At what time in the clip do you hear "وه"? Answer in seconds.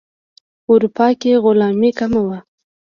2.27-2.37